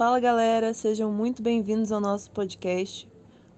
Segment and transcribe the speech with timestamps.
[0.00, 3.06] Fala galera, sejam muito bem-vindos ao nosso podcast.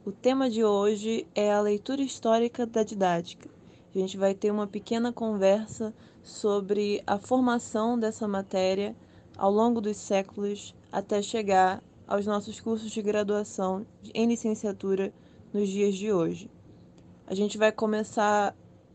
[0.05, 3.49] O tema de hoje é a leitura histórica da didática.
[3.95, 8.97] A gente vai ter uma pequena conversa sobre a formação dessa matéria
[9.39, 15.15] ao longo dos séculos até chegar aos nossos cursos de graduação em licenciatura
[15.55, 16.51] nos dias de hoje.
[17.25, 18.53] A gente vai começar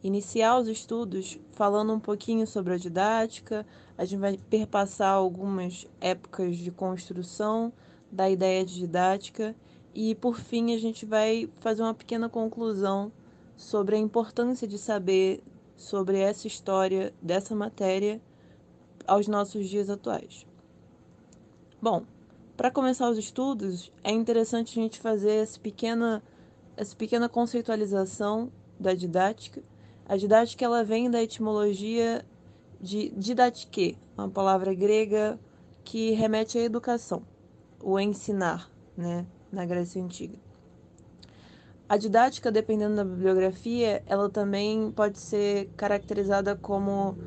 [0.08, 3.66] iniciar os estudos falando um pouquinho sobre a didática,
[3.98, 7.74] a gente vai perpassar algumas épocas de construção
[8.12, 9.56] da ideia de didática
[9.94, 13.12] e, por fim, a gente vai fazer uma pequena conclusão
[13.56, 15.44] sobre a importância de saber
[15.76, 18.22] sobre essa história dessa matéria
[19.06, 20.46] aos nossos dias atuais.
[21.82, 22.04] Bom,
[22.56, 26.24] para começar os estudos, é interessante a gente fazer essa pequena,
[26.76, 29.62] essa pequena conceitualização da didática.
[30.10, 32.26] A didática ela vem da etimologia
[32.80, 35.38] de didatike, uma palavra grega
[35.84, 37.24] que remete à educação,
[37.82, 40.38] o ensinar, né, na Grécia Antiga.
[41.90, 47.18] A didática, dependendo da bibliografia, ela também pode ser caracterizada como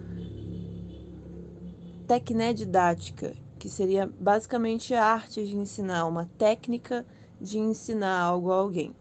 [2.06, 7.04] tecnedidática, que seria basicamente a arte de ensinar, uma técnica
[7.38, 8.96] de ensinar algo a alguém.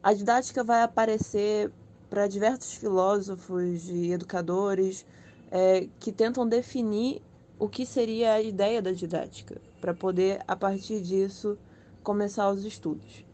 [0.00, 1.72] A didática vai aparecer
[2.14, 5.04] para diversos filósofos e educadores
[5.50, 7.20] é, que tentam definir
[7.58, 11.58] o que seria a ideia da didática, para poder, a partir disso,
[12.04, 13.24] começar os estudos.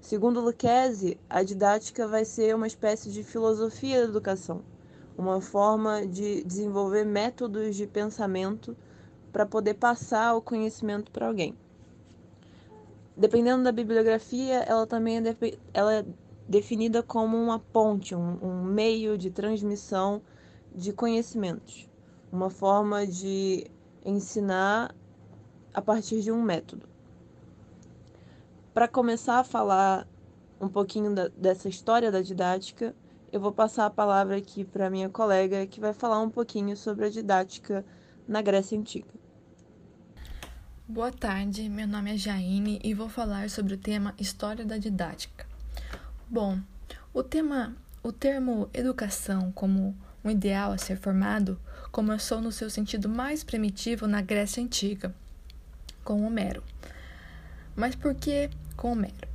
[0.00, 4.62] Segundo Lucchese, a didática vai ser uma espécie de filosofia da educação,
[5.14, 8.74] uma forma de desenvolver métodos de pensamento
[9.30, 11.54] para poder passar o conhecimento para alguém.
[13.14, 15.36] Dependendo da bibliografia, ela também é,
[15.74, 16.04] ela é
[16.48, 20.22] definida como uma ponte, um, um meio de transmissão
[20.74, 21.88] de conhecimentos,
[22.30, 23.66] uma forma de
[24.04, 24.94] ensinar
[25.72, 26.88] a partir de um método.
[28.74, 30.08] Para começar a falar
[30.60, 32.94] um pouquinho da, dessa história da didática,
[33.32, 37.06] eu vou passar a palavra aqui para minha colega que vai falar um pouquinho sobre
[37.06, 37.84] a didática
[38.26, 39.08] na Grécia Antiga.
[40.86, 45.51] Boa tarde, meu nome é Jaine e vou falar sobre o tema História da Didática.
[46.32, 46.58] Bom,
[47.12, 49.94] o tema, o termo educação como
[50.24, 51.60] um ideal a ser formado
[51.90, 55.14] começou no seu sentido mais primitivo na Grécia Antiga,
[56.02, 56.64] com Homero.
[57.76, 58.48] Mas por que
[58.78, 59.28] com Homero?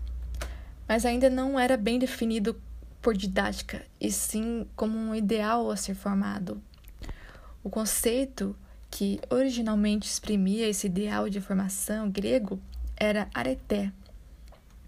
[0.88, 2.60] Mas ainda não era bem definido
[3.00, 6.60] por didática, e sim como um ideal a ser formado.
[7.64, 8.56] O conceito
[8.90, 12.60] que originalmente exprimia esse ideal de formação grego
[12.96, 13.94] era areté,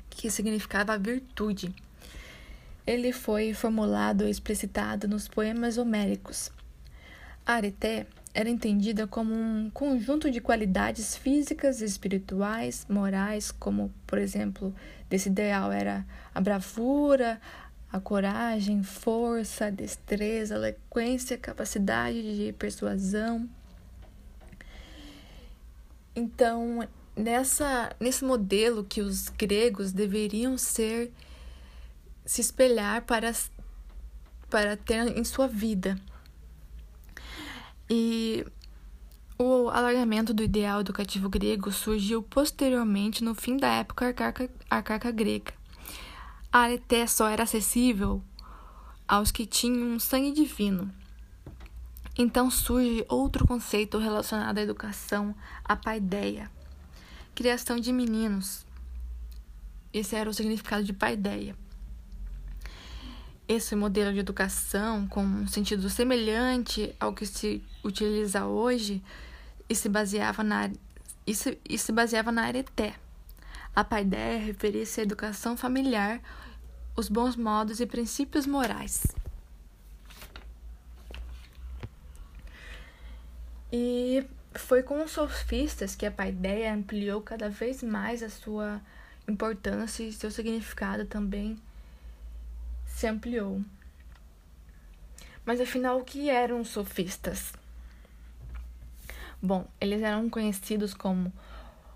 [0.09, 1.71] que significava virtude
[2.89, 6.51] ele foi formulado e explicitado nos poemas homéricos.
[7.45, 7.61] A
[8.33, 14.73] era entendida como um conjunto de qualidades físicas, espirituais, morais, como, por exemplo,
[15.07, 17.39] desse ideal era a bravura,
[17.91, 23.47] a coragem, força, destreza, eloquência, capacidade de persuasão.
[26.15, 31.11] Então, nessa, nesse modelo que os gregos deveriam ser
[32.29, 33.33] se espelhar para,
[34.51, 35.99] para ter em sua vida.
[37.89, 38.45] E
[39.35, 45.53] o alargamento do ideal educativo grego surgiu posteriormente no fim da época arcaica, arcaica grega.
[46.51, 48.21] A areté só era acessível
[49.07, 50.93] aos que tinham um sangue divino.
[52.15, 55.33] Então surge outro conceito relacionado à educação,
[55.65, 56.51] a paideia,
[57.33, 58.67] criação de meninos.
[59.91, 61.55] Esse era o significado de paideia
[63.49, 69.03] esse modelo de educação com um sentido semelhante ao que se utiliza hoje
[69.67, 70.69] e se baseava na,
[71.25, 72.93] e se, e se baseava na areté.
[73.75, 76.21] A paideia referia-se à educação familiar,
[76.95, 79.07] os bons modos e princípios morais.
[83.73, 84.23] E
[84.53, 88.79] foi com os sofistas que a paideia ampliou cada vez mais a sua
[89.27, 91.57] importância e seu significado também
[92.99, 93.61] se ampliou.
[95.45, 97.53] Mas afinal, o que eram os sofistas?
[99.41, 101.31] Bom, eles eram conhecidos como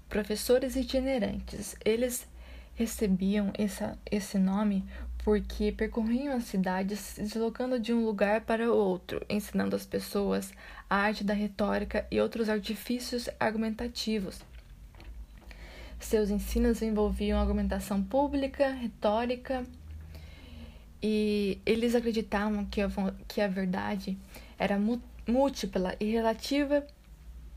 [0.08, 1.76] professores itinerantes.
[1.84, 2.26] Eles
[2.74, 4.86] recebiam essa, esse nome
[5.26, 10.54] porque percorriam as cidades se deslocando de um lugar para outro, ensinando às pessoas
[10.90, 14.40] a arte da retórica e outros artifícios argumentativos.
[16.00, 19.66] Seus ensinos envolviam argumentação pública, retórica
[21.04, 22.90] e eles acreditavam que a,
[23.28, 24.18] que a verdade
[24.58, 24.80] era
[25.28, 26.88] múltipla e relativa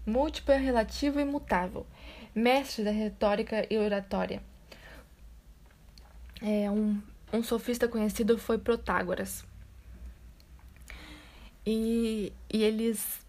[0.04, 1.87] múltipla, relativa e imutável,
[2.34, 4.43] mestre da retórica e oratória.
[6.40, 7.00] É, um,
[7.32, 9.44] um sofista conhecido foi Protágoras.
[11.66, 13.25] E, e eles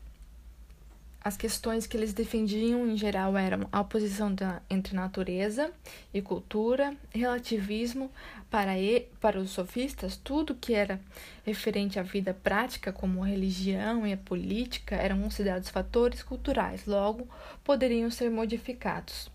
[1.28, 5.72] as questões que eles defendiam em geral eram a oposição da, entre natureza
[6.14, 8.10] e cultura, relativismo.
[8.50, 11.02] Para, e, para os sofistas, tudo que era
[11.46, 17.28] referente à vida prática, como a religião e a política, eram considerados fatores culturais, logo
[17.62, 19.30] poderiam ser modificados.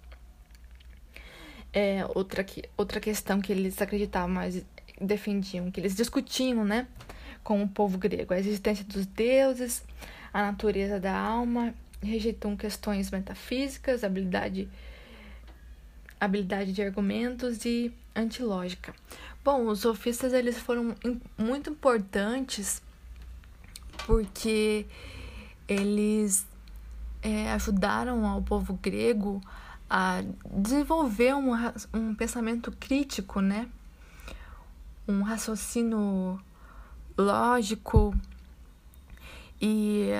[1.75, 2.45] É, outra,
[2.75, 4.65] outra questão que eles acreditavam, mas
[4.99, 6.87] defendiam, que eles discutiam né,
[7.45, 9.85] com o povo grego, a existência dos deuses,
[10.33, 14.69] a natureza da alma, rejeitam questões metafísicas, habilidade,
[16.21, 18.95] habilidade de argumentos e antilógica.
[19.45, 20.95] Bom, os sofistas eles foram
[21.37, 22.83] muito importantes
[24.07, 24.87] porque
[25.69, 26.47] eles
[27.23, 29.41] é, ajudaram ao povo grego
[29.89, 31.53] a desenvolver um,
[31.93, 33.69] um pensamento crítico, né?
[35.07, 36.41] Um raciocínio
[37.17, 38.15] lógico
[39.63, 40.11] e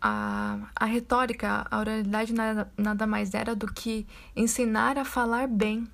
[0.00, 4.04] a, a retórica, a oralidade nada, nada mais era do que
[4.34, 5.86] ensinar a falar bem.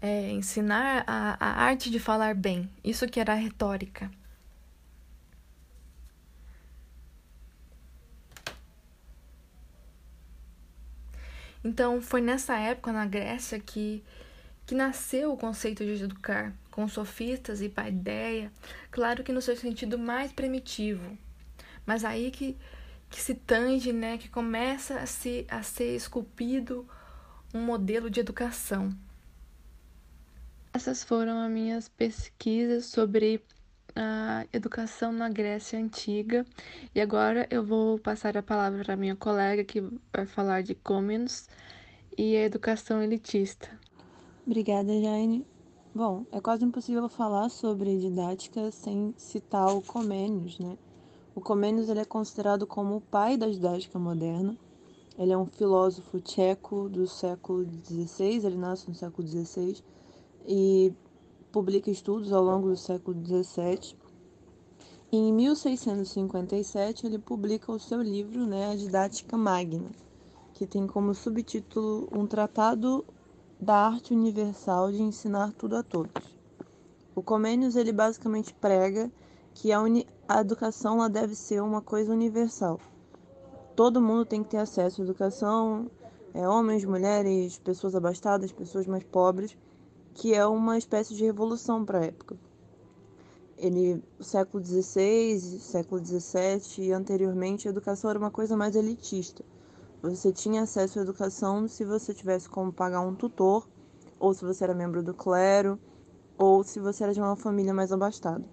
[0.00, 2.70] É, ensinar a, a arte de falar bem.
[2.84, 4.08] Isso que era a retórica.
[11.64, 14.04] Então, foi nessa época, na Grécia, que,
[14.64, 18.52] que nasceu o conceito de educar, com sofistas e paideia,
[18.90, 21.16] claro que no seu sentido mais primitivo,
[21.86, 22.54] mas aí que,
[23.08, 26.86] que se tange, né, que começa a, se, a ser esculpido
[27.54, 28.90] um modelo de educação.
[30.70, 33.42] Essas foram as minhas pesquisas sobre
[33.94, 36.44] a educação na Grécia Antiga.
[36.94, 39.80] E agora eu vou passar a palavra para minha colega que
[40.12, 41.48] vai falar de Comens
[42.18, 43.70] e a educação elitista.
[44.46, 45.55] Obrigada, Jane.
[45.96, 50.76] Bom, é quase impossível falar sobre didática sem citar o Comênios, né?
[51.34, 54.54] O Comênios ele é considerado como o pai da didática moderna.
[55.18, 59.82] Ele é um filósofo tcheco do século XVI, ele nasce no século XVI
[60.46, 60.92] e
[61.50, 63.96] publica estudos ao longo do século XVII.
[65.10, 69.90] Em 1657 ele publica o seu livro, né, a Didática Magna,
[70.52, 73.02] que tem como subtítulo um tratado
[73.60, 76.12] da arte universal de ensinar tudo a todos.
[77.14, 79.10] O Comênios ele basicamente prega
[79.54, 79.80] que a,
[80.28, 82.78] a educação ela deve ser uma coisa universal.
[83.74, 85.90] Todo mundo tem que ter acesso à educação,
[86.34, 89.56] é, homens, mulheres, pessoas abastadas, pessoas mais pobres,
[90.12, 92.36] que é uma espécie de revolução para a época.
[93.56, 99.42] Ele, século XVI, século XVII e anteriormente, a educação era uma coisa mais elitista
[100.02, 103.66] você tinha acesso à educação se você tivesse como pagar um tutor,
[104.18, 105.78] ou se você era membro do clero,
[106.38, 108.44] ou se você era de uma família mais abastada.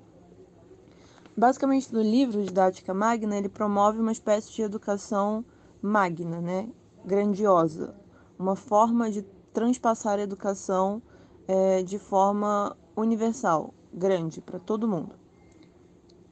[1.36, 5.44] Basicamente, no livro Didática Magna, ele promove uma espécie de educação
[5.82, 6.70] magna, né?
[7.06, 7.94] grandiosa,
[8.40, 11.02] uma forma de transpassar a educação
[11.48, 15.16] é, de forma universal, grande, para todo mundo.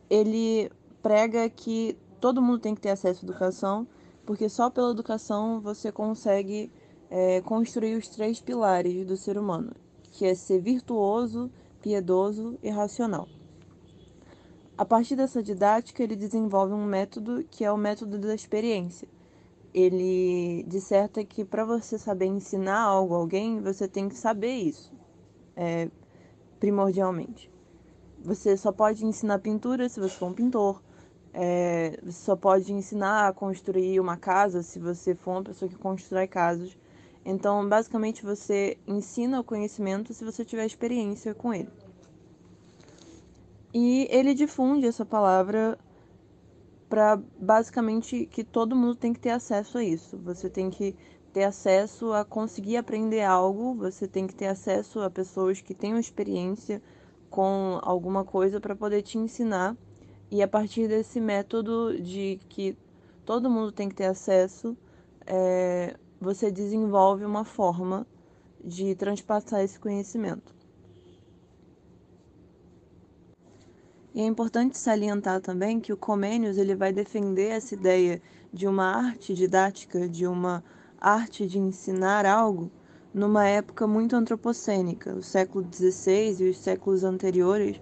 [0.10, 0.72] Ele
[1.02, 3.88] prega que todo mundo tem que ter acesso à educação
[4.26, 6.72] porque só pela educação você consegue
[7.10, 9.74] é, construir os três pilares do ser humano,
[10.12, 13.28] que é ser virtuoso, piedoso e racional.
[14.78, 19.08] A partir dessa didática, ele desenvolve um método que é o método da experiência.
[19.74, 24.92] Ele disserta que para você saber ensinar algo a alguém, você tem que saber isso,
[25.56, 25.90] é,
[26.60, 27.52] primordialmente.
[28.24, 30.82] Você só pode ensinar pintura se você for um pintor.
[31.34, 36.28] É, só pode ensinar a construir uma casa se você for uma pessoa que constrói
[36.28, 36.78] casas.
[37.24, 41.70] Então, basicamente, você ensina o conhecimento se você tiver experiência com ele.
[43.74, 45.78] E ele difunde essa palavra
[46.90, 50.18] para basicamente que todo mundo tem que ter acesso a isso.
[50.18, 50.94] Você tem que
[51.32, 55.98] ter acesso a conseguir aprender algo, você tem que ter acesso a pessoas que tenham
[55.98, 56.82] experiência
[57.30, 59.78] com alguma coisa para poder te ensinar
[60.32, 62.78] e a partir desse método de que
[63.26, 64.78] todo mundo tem que ter acesso,
[65.28, 68.08] é, você desenvolve uma forma
[68.64, 70.56] de transpassar esse conhecimento.
[74.14, 78.22] E é importante salientar também que o Comênios ele vai defender essa ideia
[78.54, 80.64] de uma arte didática, de uma
[81.00, 82.72] arte de ensinar algo,
[83.14, 85.14] numa época muito antropocênica.
[85.14, 87.82] O século XVI e os séculos anteriores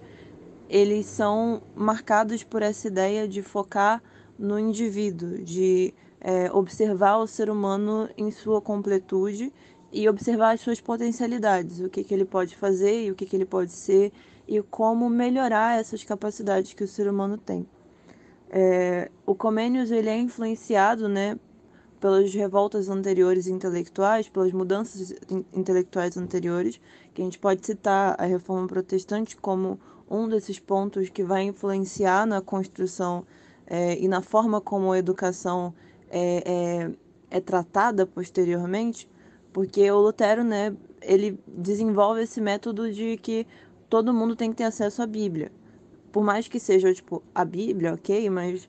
[0.69, 4.01] eles são marcados por essa ideia de focar
[4.37, 9.51] no indivíduo, de é, observar o ser humano em sua completude
[9.91, 13.35] e observar as suas potencialidades, o que, que ele pode fazer e o que, que
[13.35, 14.13] ele pode ser
[14.47, 17.67] e como melhorar essas capacidades que o ser humano tem.
[18.49, 21.37] É, o Comênios ele é influenciado né,
[21.99, 25.13] pelas revoltas anteriores intelectuais, pelas mudanças
[25.53, 26.79] intelectuais anteriores,
[27.13, 32.25] que a gente pode citar a Reforma Protestante como um desses pontos que vai influenciar
[32.25, 33.25] na construção
[33.67, 35.73] é, e na forma como a educação
[36.09, 36.89] é,
[37.31, 39.07] é, é tratada posteriormente,
[39.53, 43.45] porque o Lutero, né, ele desenvolve esse método de que
[43.89, 45.51] todo mundo tem que ter acesso à Bíblia.
[46.11, 48.67] Por mais que seja, tipo, a Bíblia, ok, mas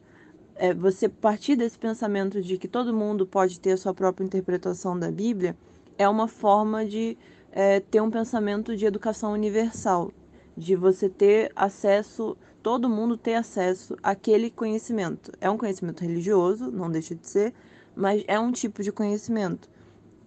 [0.55, 4.99] é, você partir desse pensamento de que todo mundo pode ter a sua própria interpretação
[4.99, 5.57] da Bíblia
[5.97, 7.17] é uma forma de
[7.51, 10.13] é, ter um pensamento de educação universal,
[10.61, 15.33] de você ter acesso, todo mundo ter acesso àquele conhecimento.
[15.41, 17.55] É um conhecimento religioso, não deixa de ser,
[17.97, 19.69] mas é um tipo de conhecimento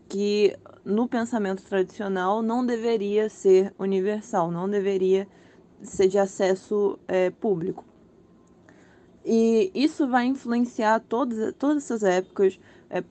[0.09, 5.27] que no pensamento tradicional não deveria ser universal, não deveria
[5.81, 7.85] ser de acesso é, público.
[9.25, 12.59] E isso vai influenciar todas, todas essas épocas.
[12.89, 13.03] É,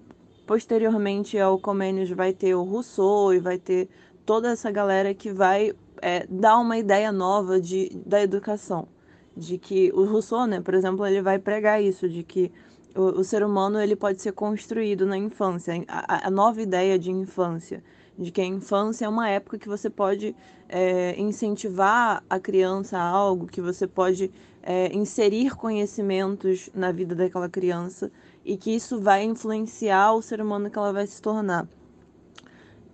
[0.46, 3.88] posteriormente ao Comênios vai ter o Rousseau e vai ter
[4.26, 8.88] toda essa galera que vai é, dar uma ideia nova de, da educação.
[9.34, 12.52] De que o Rousseau, né, por exemplo, ele vai pregar isso, de que
[12.94, 17.10] o, o ser humano ele pode ser construído na infância, a, a, nova ideia de
[17.10, 17.82] infância,
[18.18, 20.36] de que a infância é uma época que você pode
[20.68, 24.30] é, incentivar a criança a algo, que você pode
[24.62, 28.10] é, inserir conhecimentos na vida daquela criança
[28.44, 31.66] e que isso vai influenciar o ser humano que ela vai se tornar.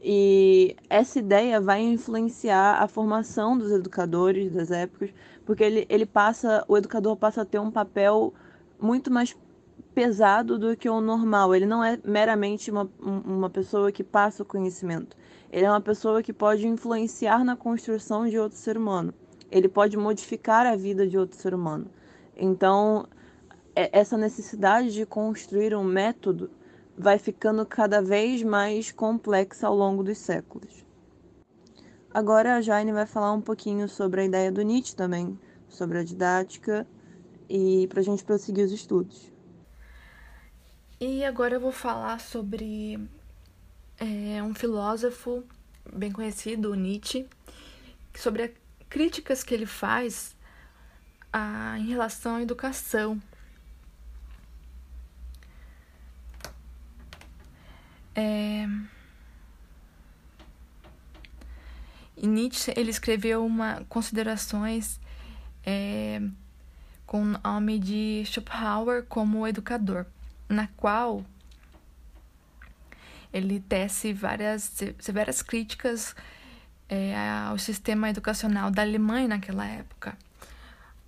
[0.02, 5.10] E essa ideia vai influenciar a formação dos educadores das épocas,
[5.44, 8.32] porque ele, ele passa, o educador passa a ter um papel
[8.80, 9.36] muito mais
[9.94, 11.54] pesado do que o normal.
[11.54, 15.16] Ele não é meramente uma, uma pessoa que passa o conhecimento.
[15.50, 19.12] Ele é uma pessoa que pode influenciar na construção de outro ser humano.
[19.50, 21.90] Ele pode modificar a vida de outro ser humano.
[22.36, 23.08] Então,
[23.74, 26.50] é, essa necessidade de construir um método
[26.98, 30.84] vai ficando cada vez mais complexa ao longo dos séculos.
[32.12, 35.38] Agora a Jaine vai falar um pouquinho sobre a ideia do Nietzsche também,
[35.68, 36.86] sobre a didática
[37.48, 39.32] e para a gente prosseguir os estudos.
[41.00, 42.98] E agora eu vou falar sobre
[43.98, 45.44] é, um filósofo
[45.92, 47.28] bem conhecido, Nietzsche,
[48.14, 48.50] sobre as
[48.88, 50.34] críticas que ele faz
[51.32, 53.20] a, em relação à educação.
[58.18, 58.66] É...
[62.16, 64.98] E Nietzsche ele escreveu uma considerações
[65.64, 66.20] é,
[67.06, 70.04] com o nome de Schopenhauer como educador
[70.48, 71.24] na qual
[73.32, 76.16] ele tece várias severas críticas
[76.88, 77.14] é,
[77.46, 80.18] ao sistema educacional da Alemanha naquela época.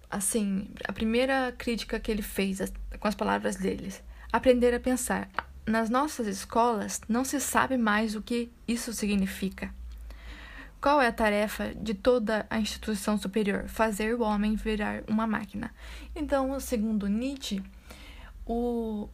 [0.08, 4.00] Assim, a primeira crítica que ele fez, com as palavras deles,
[4.32, 5.28] aprender a pensar.
[5.66, 9.72] Nas nossas escolas não se sabe mais o que isso significa.
[10.80, 13.68] Qual é a tarefa de toda a instituição superior?
[13.68, 15.70] Fazer o homem virar uma máquina.
[16.16, 17.62] Então, segundo Nietzsche,
[18.46, 19.06] o,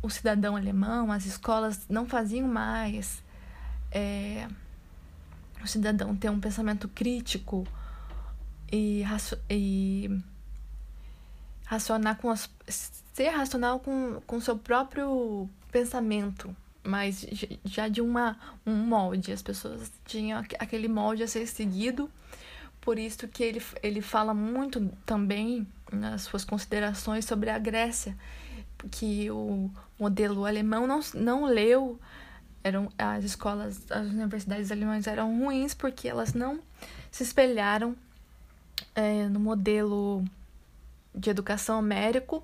[0.00, 3.22] o cidadão alemão, as escolas não faziam mais
[3.90, 4.48] é,
[5.62, 7.66] o cidadão ter um pensamento crítico
[8.72, 9.04] e,
[9.50, 10.22] e
[11.64, 12.48] racionar com as,
[13.12, 17.26] ser racional com o seu próprio pensamento, mas
[17.64, 19.32] já de uma, um molde.
[19.32, 22.10] As pessoas tinham aquele molde a ser seguido,
[22.80, 28.16] por isso que ele, ele fala muito também nas suas considerações sobre a Grécia
[28.90, 32.00] que o modelo alemão não, não leu,
[32.64, 36.60] eram as escolas, as universidades alemãs eram ruins porque elas não
[37.10, 37.96] se espelharam
[38.94, 40.24] é, no modelo
[41.14, 42.42] de educação américo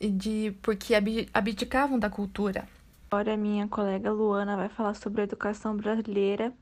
[0.00, 0.94] e de porque
[1.32, 2.68] abdicavam da cultura.
[3.10, 6.52] Agora minha colega Luana vai falar sobre a educação brasileira,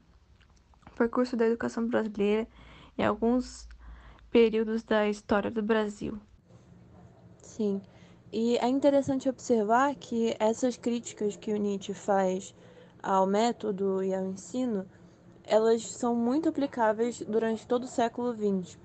[0.86, 2.46] o percurso da educação brasileira
[2.96, 3.68] e alguns
[4.30, 6.18] períodos da história do Brasil.
[7.42, 7.80] Sim.
[8.32, 12.54] E é interessante observar que essas críticas que o Nietzsche faz
[13.02, 14.86] ao método e ao ensino,
[15.44, 18.78] elas são muito aplicáveis durante todo o século XX.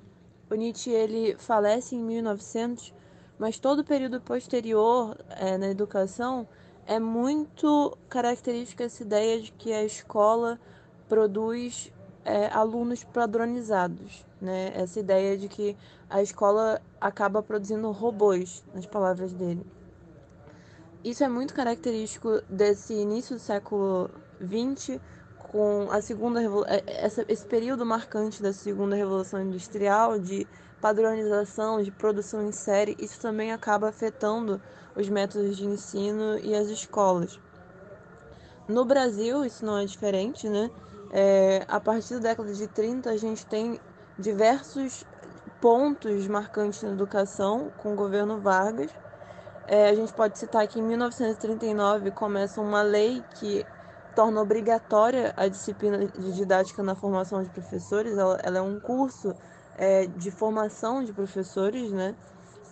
[0.52, 2.94] O Nietzsche ele falece em 1900,
[3.40, 6.46] mas todo o período posterior é, na educação
[6.86, 10.60] é muito característica essa ideia de que a escola
[11.08, 11.90] produz
[12.26, 14.74] é, alunos padronizados, né?
[14.76, 15.78] Essa ideia de que
[16.10, 19.66] a escola acaba produzindo robôs, nas palavras dele.
[21.02, 24.10] Isso é muito característico desse início do século
[24.42, 25.00] XX,
[25.52, 30.48] com a segunda é, essa, esse período marcante da segunda revolução industrial de
[30.80, 34.62] padronização, de produção em série, isso também acaba afetando
[34.96, 37.38] os métodos de ensino e as escolas.
[38.68, 40.72] No Brasil, isso não é diferente, né?
[41.12, 43.78] É, a partir da década de 30, a gente tem
[44.18, 45.06] diversos
[45.60, 48.90] pontos marcantes na educação com o governo Vargas.
[49.68, 53.66] É, a gente pode citar que em 1939 começa uma lei que
[54.16, 58.18] torna obrigatória a disciplina de didática na formação de professores.
[58.18, 59.34] Ela, ela é um curso
[59.78, 62.16] é, de formação de professores, né?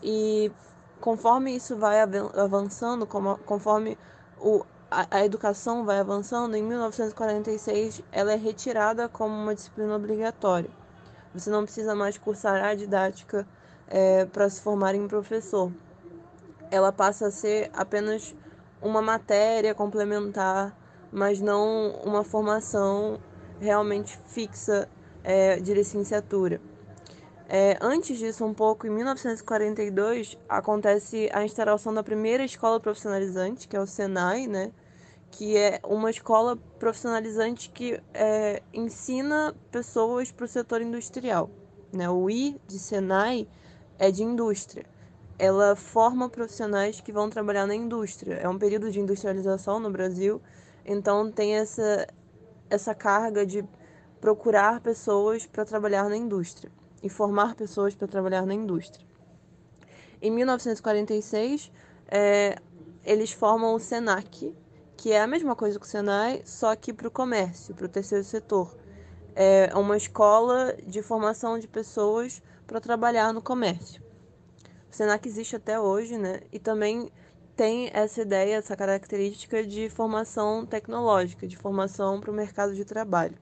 [0.02, 0.52] E
[1.00, 3.98] conforme isso vai avançando, conforme
[4.40, 10.70] o, a, a educação vai avançando, em 1946 ela é retirada como uma disciplina obrigatória.
[11.34, 13.48] Você não precisa mais cursar a didática
[13.88, 15.72] é, para se formar em professor.
[16.72, 18.36] Ela passa a ser apenas
[18.82, 20.76] uma matéria complementar,
[21.12, 23.20] mas não uma formação
[23.60, 24.90] realmente fixa
[25.24, 26.62] é, de licenciatura.
[27.48, 33.76] É, antes disso, um pouco, em 1942, acontece a instalação da primeira escola profissionalizante, que
[33.76, 34.72] é o Senai, né?
[35.32, 41.50] que é uma escola profissionalizante que é, ensina pessoas para o setor industrial.
[41.92, 42.10] Né?
[42.10, 43.48] O I de Senai
[43.98, 44.86] é de indústria.
[45.38, 48.36] Ela forma profissionais que vão trabalhar na indústria.
[48.36, 50.42] É um período de industrialização no Brasil,
[50.86, 52.08] então tem essa,
[52.70, 53.64] essa carga de
[54.20, 56.72] procurar pessoas para trabalhar na indústria
[57.02, 59.06] e formar pessoas para trabalhar na indústria.
[60.22, 61.72] Em 1946,
[62.08, 62.58] é,
[63.06, 64.54] eles formam o SENAC,
[64.98, 67.90] que é a mesma coisa que o Senai, só que para o comércio, para o
[67.90, 68.78] terceiro setor.
[69.34, 74.04] É uma escola de formação de pessoas para trabalhar no comércio.
[74.92, 76.42] O Senac existe até hoje, né?
[76.52, 77.10] E também
[77.60, 83.36] tem essa ideia, essa característica de formação tecnológica, de formação para o mercado de trabalho.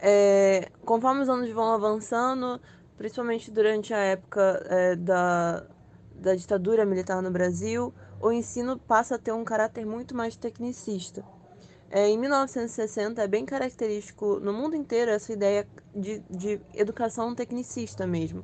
[0.00, 2.58] É, conforme os anos vão avançando,
[2.96, 5.66] principalmente durante a época é, da,
[6.14, 11.22] da ditadura militar no Brasil, o ensino passa a ter um caráter muito mais tecnicista.
[11.90, 18.06] É, em 1960 é bem característico no mundo inteiro essa ideia de, de educação tecnicista
[18.06, 18.42] mesmo.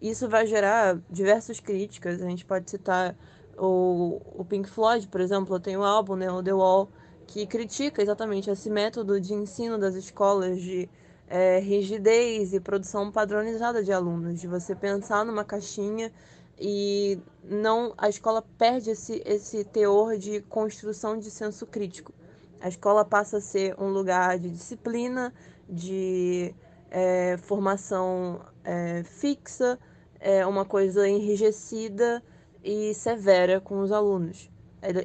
[0.00, 2.20] Isso vai gerar diversas críticas.
[2.20, 3.16] A gente pode citar
[3.56, 6.88] o, o Pink Floyd, por exemplo, tem um álbum, né, o The Wall,
[7.26, 10.88] que critica exatamente esse método de ensino das escolas de
[11.28, 16.12] é, rigidez e produção padronizada de alunos, de você pensar numa caixinha
[16.58, 22.12] e não a escola perde esse, esse teor de construção de senso crítico.
[22.60, 25.32] A escola passa a ser um lugar de disciplina,
[25.68, 26.54] de
[26.94, 29.76] é, formação é, fixa,
[30.20, 32.22] é uma coisa enrijecida
[32.62, 34.48] e severa com os alunos.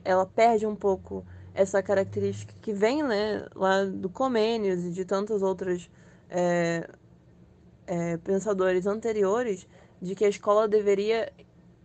[0.05, 5.41] Ela perde um pouco essa característica que vem né, lá do Comênios e de tantos
[5.41, 5.89] outros
[6.29, 6.87] é,
[7.87, 9.67] é, pensadores anteriores
[9.99, 11.33] de que a escola deveria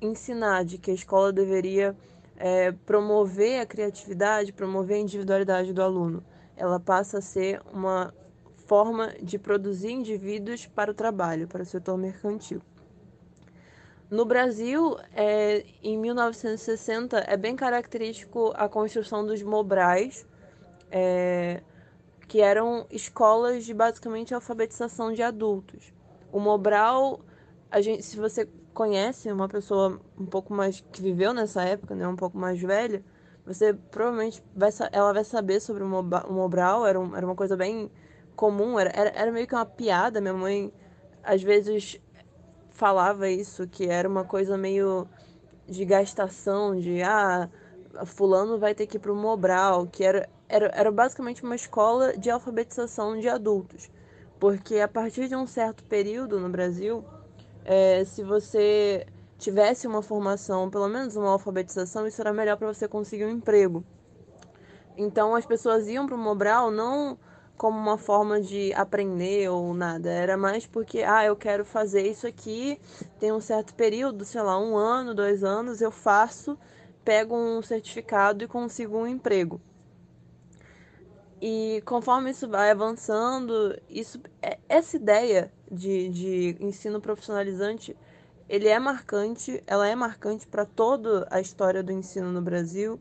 [0.02, 1.96] ensinar, de que a escola deveria
[2.36, 6.22] é, promover a criatividade, promover a individualidade do aluno.
[6.56, 8.12] Ela passa a ser uma
[8.66, 12.60] forma de produzir indivíduos para o trabalho, para o setor mercantil.
[14.10, 20.26] No Brasil, é, em 1960, é bem característico a construção dos Mobrais,
[20.90, 21.62] é,
[22.28, 25.92] que eram escolas de basicamente alfabetização de adultos.
[26.30, 27.20] O Mobral,
[27.70, 32.06] a gente, se você conhece uma pessoa um pouco mais que viveu nessa época, né,
[32.06, 33.02] um pouco mais velha,
[33.46, 37.90] você provavelmente vai ela vai saber sobre o Mobral, era, um, era uma coisa bem
[38.34, 40.20] comum, era, era, era meio que uma piada.
[40.20, 40.72] Minha mãe
[41.22, 42.00] às vezes
[42.70, 45.06] falava isso, que era uma coisa meio
[45.66, 47.48] de gastação, de ah,
[48.04, 52.30] fulano vai ter que ir pro Mobral, que era, era, era basicamente uma escola de
[52.30, 53.90] alfabetização de adultos.
[54.38, 57.04] Porque a partir de um certo período no Brasil,
[57.64, 59.06] é, se você
[59.38, 63.84] tivesse uma formação, pelo menos uma alfabetização, isso era melhor para você conseguir um emprego.
[64.96, 67.18] Então as pessoas iam para o Mobral não
[67.56, 70.10] como uma forma de aprender ou nada.
[70.10, 72.80] Era mais porque, ah, eu quero fazer isso aqui,
[73.18, 76.58] tem um certo período, sei lá, um ano, dois anos, eu faço,
[77.04, 79.60] pego um certificado e consigo um emprego.
[81.40, 87.96] E conforme isso vai avançando, isso, é, essa ideia de, de ensino profissionalizante,
[88.48, 93.00] ele é marcante, ela é marcante para toda a história do ensino no Brasil,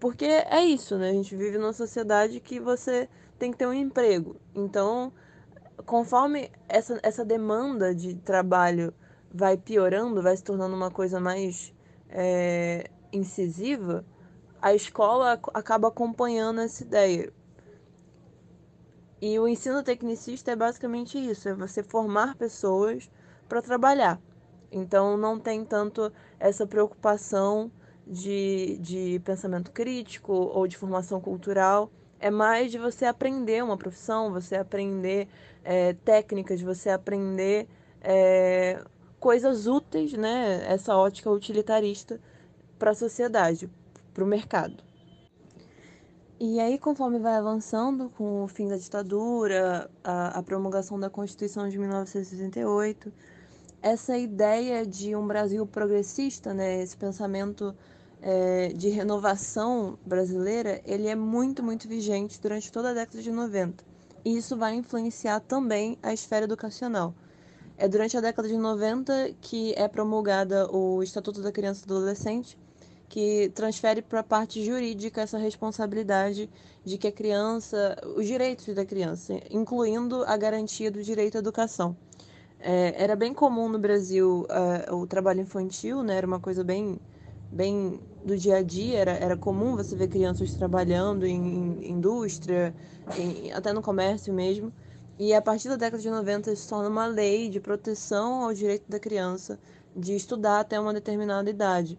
[0.00, 1.10] porque é isso, né?
[1.10, 4.36] A gente vive numa sociedade que você tem que ter um emprego.
[4.54, 5.12] Então,
[5.86, 8.92] conforme essa, essa demanda de trabalho
[9.32, 11.74] vai piorando, vai se tornando uma coisa mais
[12.08, 14.04] é, incisiva,
[14.62, 17.32] a escola acaba acompanhando essa ideia.
[19.20, 23.10] E o ensino tecnicista é basicamente isso: é você formar pessoas
[23.48, 24.20] para trabalhar.
[24.70, 27.70] Então não tem tanto essa preocupação
[28.06, 31.90] de, de pensamento crítico ou de formação cultural.
[32.24, 35.28] É mais de você aprender uma profissão, você aprender
[35.62, 37.68] é, técnicas, você aprender
[38.00, 38.82] é,
[39.20, 40.64] coisas úteis, né?
[40.66, 42.18] Essa ótica utilitarista
[42.78, 43.68] para a sociedade,
[44.14, 44.82] para o mercado.
[46.40, 51.68] E aí, conforme vai avançando com o fim da ditadura, a, a promulgação da Constituição
[51.68, 53.12] de 1968,
[53.82, 57.76] essa ideia de um Brasil progressista, né, esse pensamento
[58.26, 63.84] é, de renovação brasileira, ele é muito, muito vigente durante toda a década de 90.
[64.24, 67.14] E isso vai influenciar também a esfera educacional.
[67.76, 71.96] É durante a década de 90 que é promulgada o Estatuto da Criança e do
[71.98, 72.56] Adolescente,
[73.10, 76.48] que transfere para a parte jurídica essa responsabilidade
[76.82, 81.94] de que a criança, os direitos da criança, incluindo a garantia do direito à educação.
[82.58, 84.46] É, era bem comum no Brasil
[84.90, 86.16] uh, o trabalho infantil, né?
[86.16, 86.98] Era uma coisa bem,
[87.54, 88.98] bem do dia a dia.
[88.98, 92.74] Era, era comum você ver crianças trabalhando em, em indústria,
[93.16, 94.72] em, até no comércio mesmo.
[95.18, 98.84] E a partir da década de 90 se torna uma lei de proteção ao direito
[98.88, 99.58] da criança
[99.94, 101.98] de estudar até uma determinada idade,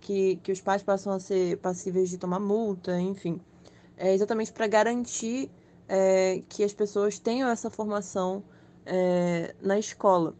[0.00, 3.40] que, que os pais passam a ser passíveis de tomar multa, enfim.
[3.96, 5.50] É exatamente para garantir
[5.88, 8.42] é, que as pessoas tenham essa formação
[8.84, 10.34] é, na escola.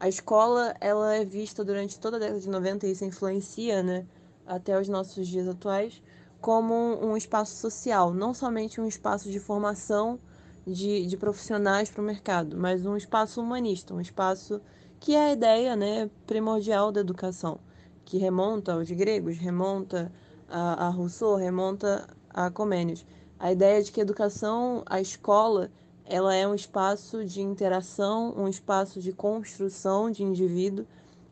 [0.00, 4.06] A escola ela é vista durante toda a década de 90 e isso influencia, né,
[4.46, 6.00] até os nossos dias atuais,
[6.40, 10.20] como um espaço social, não somente um espaço de formação
[10.64, 14.60] de, de profissionais para o mercado, mas um espaço humanista, um espaço
[15.00, 17.58] que é a ideia né, primordial da educação,
[18.04, 20.12] que remonta aos gregos, remonta
[20.48, 23.04] a, a Rousseau, remonta a Comênios.
[23.38, 25.70] A ideia de que a educação, a escola,
[26.08, 30.86] ela é um espaço de interação, um espaço de construção de indivíduo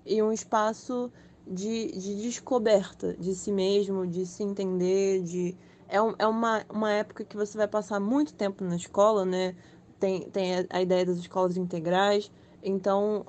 [0.04, 1.10] e um espaço
[1.46, 5.56] de, de descoberta de si mesmo, de se entender, de
[5.88, 9.56] é, um, é uma, uma época que você vai passar muito tempo na escola, né?
[9.98, 12.30] Tem, tem a, ideia das escolas integrais.
[12.62, 13.24] Então,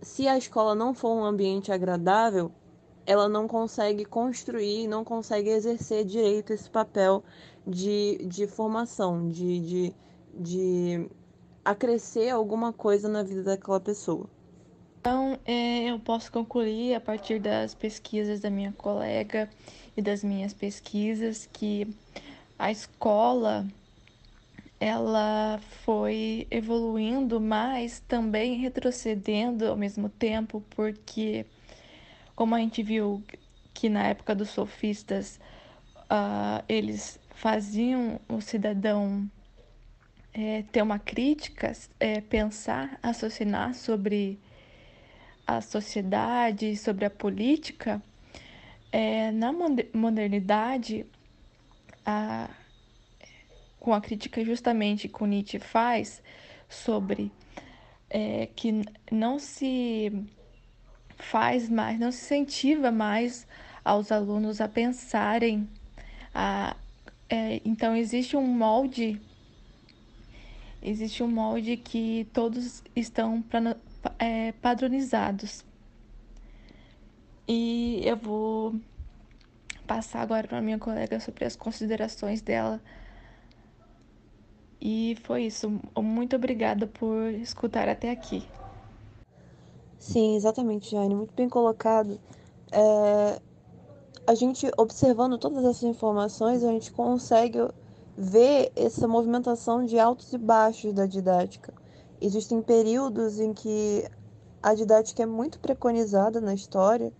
[0.00, 2.52] se a escola não for um ambiente agradável,
[3.04, 7.24] ela não consegue construir, não consegue exercer direito esse papel
[7.66, 9.94] de, de formação, de, de
[10.38, 11.08] de
[11.64, 14.28] acrescer alguma coisa na vida daquela pessoa.
[15.00, 19.48] Então, é, eu posso concluir a partir das pesquisas da minha colega
[19.96, 21.86] e das minhas pesquisas que
[22.58, 23.66] a escola
[24.80, 31.46] ela foi evoluindo, mas também retrocedendo ao mesmo tempo, porque
[32.36, 33.22] como a gente viu
[33.74, 35.40] que na época dos sofistas
[36.10, 39.28] uh, eles faziam o cidadão
[40.32, 44.38] é, ter uma crítica, é, pensar, raciocinar sobre
[45.46, 48.02] a sociedade, sobre a política,
[48.92, 49.52] é, na
[49.94, 51.06] modernidade,
[52.04, 52.50] a,
[53.80, 56.22] com a crítica justamente que Nietzsche faz
[56.68, 57.32] sobre
[58.10, 60.12] é, que não se
[61.16, 63.46] faz mais, não se incentiva mais
[63.84, 65.68] aos alunos a pensarem.
[66.34, 66.76] A,
[67.28, 69.20] é, então, existe um molde
[70.82, 73.44] existe um molde que todos estão
[74.18, 75.64] é, padronizados.
[77.46, 78.74] E eu vou
[79.86, 82.80] passar agora para minha colega sobre as considerações dela.
[84.80, 85.80] E foi isso.
[85.96, 88.46] Muito obrigada por escutar até aqui.
[89.98, 91.14] Sim, exatamente, Jane.
[91.14, 92.20] Muito bem colocado.
[92.70, 93.40] É...
[94.26, 97.58] A gente, observando todas essas informações, a gente consegue
[98.20, 101.72] ver essa movimentação de altos e baixos da didática.
[102.20, 104.04] Existem períodos em que
[104.60, 107.12] a didática é muito preconizada na história,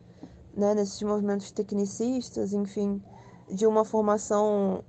[0.56, 3.00] né, nesses movimentos tecnicistas, enfim,
[3.48, 4.82] de uma formação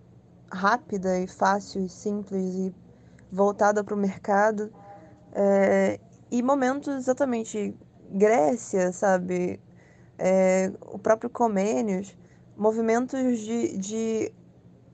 [0.51, 2.75] rápida e fácil e simples e
[3.31, 4.73] voltada para o mercado.
[5.31, 5.99] É,
[6.31, 7.77] e momentos exatamente
[8.09, 9.59] Grécia, sabe?
[10.17, 12.17] É, o próprio Comênios,
[12.57, 14.33] movimentos de, de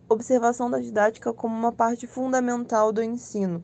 [0.07, 3.63] observação da didática como uma parte fundamental do ensino.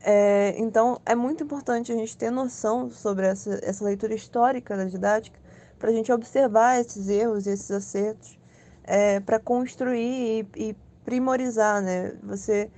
[0.00, 4.84] É, então, é muito importante a gente ter noção sobre essa, essa leitura histórica da
[4.84, 5.38] didática
[5.78, 8.38] para a gente observar esses erros e esses acertos,
[8.84, 12.16] é, para construir e, e, primorizar, né?
[12.22, 12.70] Você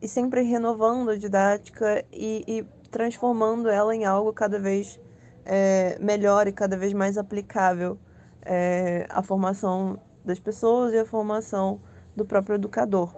[0.00, 5.00] e sempre renovando a didática e, e transformando ela em algo cada vez
[5.44, 7.98] é, melhor e cada vez mais aplicável
[8.42, 11.80] é, à formação das pessoas e à formação
[12.16, 13.14] do próprio educador.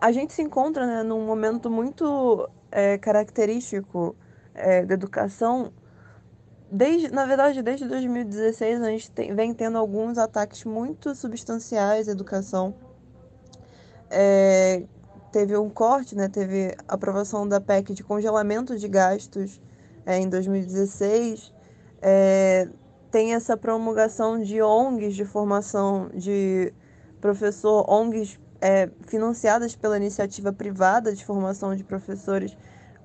[0.00, 4.14] A gente se encontra né, num momento muito é, característico
[4.54, 5.72] é, da educação.
[6.70, 12.12] Desde, na verdade, desde 2016 a gente tem, vem tendo alguns ataques muito substanciais à
[12.12, 12.74] educação.
[14.10, 14.84] É,
[15.32, 16.28] teve um corte, né?
[16.28, 19.60] Teve a aprovação da PEC de congelamento de gastos
[20.04, 21.52] é, em 2016.
[23.10, 26.72] Tem essa promulgação de ONGs de formação de
[27.20, 32.56] professor, ONGs é, financiadas pela iniciativa privada de formação de professores,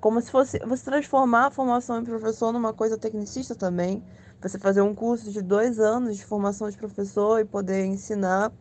[0.02, 4.04] como se fosse você transformar a formação de professor numa coisa tecnicista também.
[4.42, 8.52] Você fazer um curso de dois anos de formação de professor e poder ensinar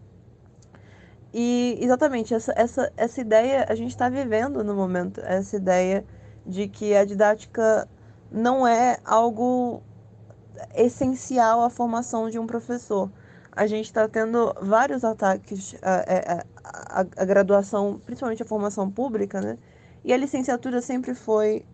[1.32, 6.04] e exatamente essa, essa, essa ideia a gente está vivendo no momento, essa ideia
[6.46, 7.88] de que a didática
[8.30, 9.82] não é algo
[10.74, 13.10] essencial à formação de um professor.
[13.50, 16.40] A gente está tendo vários ataques à,
[17.00, 19.58] à, à, graduação, principalmente a formação pública, né?
[20.04, 21.64] E a licenciatura sempre foi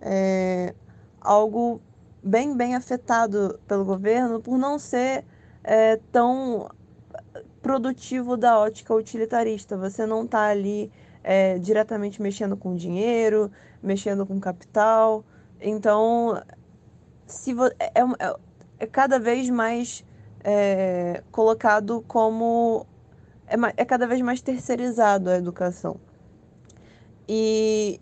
[0.00, 0.74] é,
[1.20, 1.80] algo
[2.22, 5.24] bem, bem afetado pelo governo por não ser
[5.64, 6.68] é, tão
[7.62, 9.76] produtivo da ótica utilitarista.
[9.76, 10.90] Você não está ali
[11.22, 13.50] é, diretamente mexendo com dinheiro,
[13.82, 15.24] mexendo com capital.
[15.60, 16.42] Então,
[17.28, 18.34] se é, é, é,
[18.80, 20.04] é cada vez mais
[20.42, 22.86] é, colocado como.
[23.46, 26.00] É, é cada vez mais terceirizado a educação.
[27.28, 28.00] E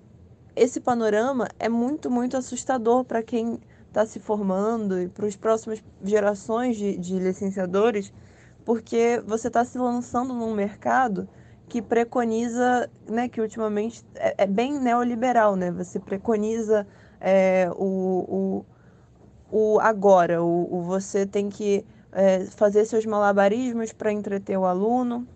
[0.55, 3.59] esse panorama é muito, muito assustador para quem
[3.89, 8.13] está se formando e para as próximas gerações de, de licenciadores
[8.67, 11.29] porque você está se lançando num mercado
[11.69, 15.71] que preconiza, né, que ultimamente é, é bem neoliberal, né?
[15.71, 16.87] Você preconiza
[17.21, 17.85] é, o,
[18.29, 18.65] o,
[19.51, 25.27] o agora, o, o você tem que é, fazer seus malabarismos para entreter o aluno,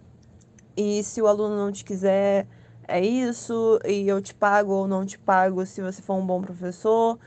[0.77, 2.47] e se o aluno não te quiser,
[2.89, 6.41] é isso, e eu te pago ou não te pago se você for um bom
[6.41, 7.19] professor,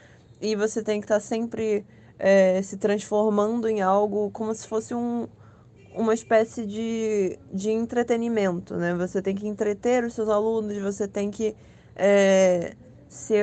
[0.42, 1.86] e você tem que estar tá sempre
[2.20, 5.28] é, se transformando em algo como se fosse um
[5.96, 8.94] uma espécie de, de entretenimento, né?
[8.96, 11.56] Você tem que entreter os seus alunos, você tem que
[11.96, 12.76] é,
[13.08, 13.36] se,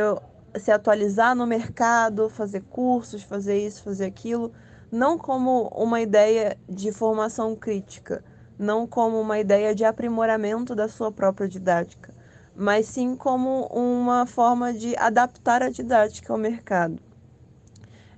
[0.59, 4.53] se atualizar no mercado, fazer cursos, fazer isso, fazer aquilo,
[4.91, 8.25] não como uma ideia de formação crítica,
[8.59, 12.13] não como uma ideia de aprimoramento da sua própria didática,
[12.55, 17.01] mas sim como uma forma de adaptar a didática ao mercado.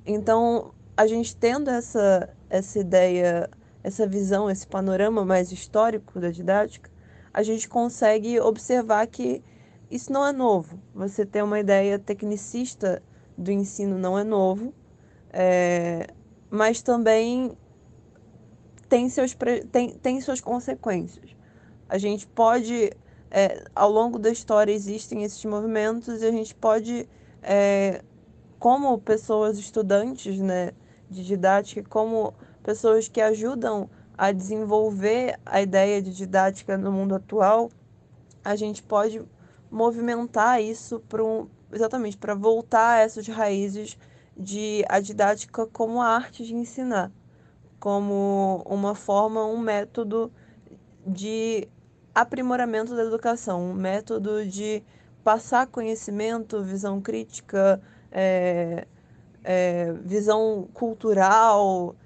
[0.05, 3.49] Então, a gente tendo essa, essa ideia
[3.83, 6.91] essa visão, esse panorama mais histórico da didática,
[7.33, 9.43] a gente consegue observar que
[9.93, 10.81] isso não é novo.
[10.95, 13.03] Você ter uma ideia tecnicista
[13.37, 14.73] do ensino não é novo,
[15.31, 16.07] é,
[16.49, 17.53] mas também
[18.89, 19.37] tem, seus,
[19.71, 21.37] tem, tem suas consequências.
[21.91, 22.91] A gente pode,
[23.31, 27.07] é, ao longo da história, existem esses movimentos e a gente pode,
[27.43, 28.03] é,
[28.59, 30.73] como pessoas estudantes né,
[31.11, 37.71] de didática, como pessoas que ajudam a desenvolver a ideia de didática no mundo atual,
[38.43, 39.23] a gente pode
[39.73, 43.99] movimentar isso para um, exatamente para voltar a essas raízes
[44.37, 47.11] de a didática como a arte de ensinar,
[47.81, 50.31] como uma forma, um método
[51.07, 51.67] de
[52.15, 54.83] aprimoramento da educação, um método de
[55.25, 57.81] passar conhecimento, visão crítica,
[58.11, 58.87] é,
[59.43, 61.97] é, visão cultural,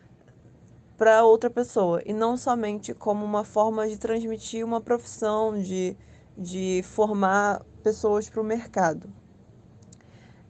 [0.96, 5.96] para outra pessoa e não somente como uma forma de transmitir uma profissão, de,
[6.36, 9.08] de formar pessoas para o mercado.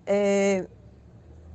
[0.05, 0.67] É,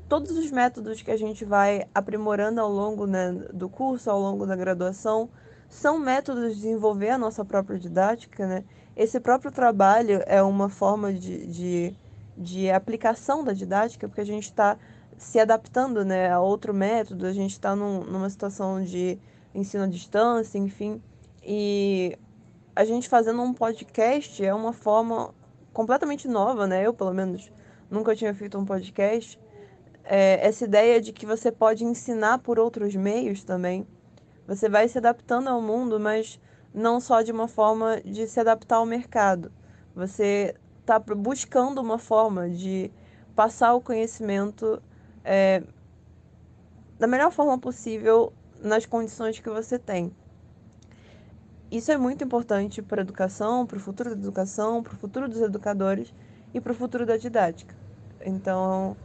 [0.08, 4.46] todos os métodos que a gente vai aprimorando ao longo né, do curso, ao longo
[4.46, 5.30] da graduação,
[5.70, 8.46] são métodos de desenvolver a nossa própria didática.
[8.46, 8.64] Né?
[8.96, 11.96] Esse próprio trabalho é uma forma de, de,
[12.38, 14.78] de aplicação da didática, porque a gente está
[15.18, 19.18] se adaptando né, a outro método, a gente está num, numa situação de
[19.54, 21.02] ensino à distância, enfim,
[21.44, 22.18] e
[22.76, 25.34] a gente fazendo um podcast é uma forma
[25.74, 26.86] completamente nova, né?
[26.86, 27.52] Eu, pelo menos,
[27.90, 29.40] nunca tinha feito um podcast.
[30.04, 33.86] É, essa ideia de que você pode ensinar por outros meios também.
[34.48, 36.40] Você vai se adaptando ao mundo, mas
[36.74, 39.52] não só de uma forma de se adaptar ao mercado.
[39.94, 42.92] Você está buscando uma forma de
[43.36, 44.82] passar o conhecimento
[45.24, 45.64] é,
[46.98, 50.16] da melhor forma possível nas condições que você tem.
[51.72, 55.30] Isso é muito importante para a educação, para o futuro da educação, para o futuro
[55.30, 56.14] dos educadores
[56.54, 57.74] e para o futuro da didática.
[58.26, 58.98] Então,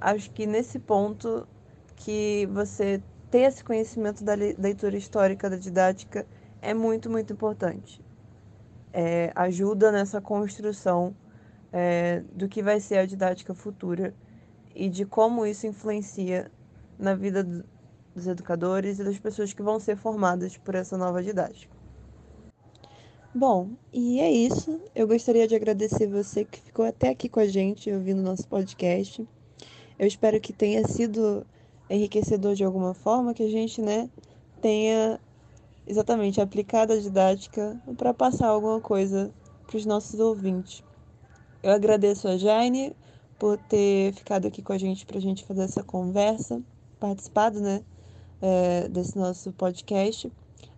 [0.00, 1.46] acho que nesse ponto
[1.94, 6.26] que você ter esse conhecimento da leitura histórica da didática
[6.62, 8.02] é muito, muito importante.
[8.90, 11.14] É, ajuda nessa construção
[11.70, 14.14] é, do que vai ser a didática futura
[14.74, 16.50] e de como isso influencia
[16.98, 17.44] na vida
[18.14, 21.83] dos educadores e das pessoas que vão ser formadas por essa nova didática.
[23.36, 24.80] Bom, e é isso.
[24.94, 29.26] Eu gostaria de agradecer você que ficou até aqui com a gente ouvindo nosso podcast.
[29.98, 31.44] Eu espero que tenha sido
[31.90, 34.08] enriquecedor de alguma forma, que a gente, né,
[34.62, 35.18] tenha
[35.84, 39.34] exatamente aplicado a didática para passar alguma coisa
[39.66, 40.84] para os nossos ouvintes.
[41.60, 42.94] Eu agradeço a Jaine
[43.36, 46.62] por ter ficado aqui com a gente para a gente fazer essa conversa,
[47.00, 47.82] participado, né,
[48.40, 50.30] é, desse nosso podcast.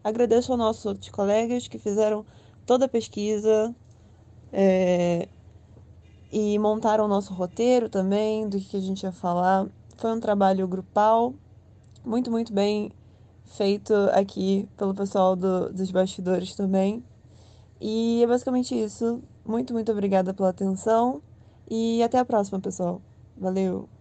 [0.03, 2.25] Agradeço aos nossos outros colegas que fizeram
[2.66, 3.74] toda a pesquisa
[4.52, 5.29] é,
[6.31, 9.66] e montaram o nosso roteiro também do que a gente ia falar.
[9.96, 11.35] Foi um trabalho grupal,
[12.05, 12.90] muito, muito bem
[13.44, 17.02] feito aqui pelo pessoal do, dos bastidores também.
[17.81, 19.22] E é basicamente isso.
[19.44, 21.22] Muito, muito obrigada pela atenção
[21.70, 23.00] e até a próxima, pessoal.
[23.37, 23.96] Valeu!